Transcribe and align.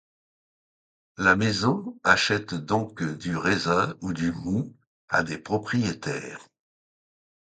La 1.17 1.35
maison 1.35 1.95
achète 2.03 2.55
donc 2.55 3.03
du 3.03 3.37
raisin 3.37 3.95
ou 4.01 4.13
du 4.13 4.31
moût 4.31 4.75
à 5.09 5.21
des 5.21 5.37
propriétaires. 5.37 6.47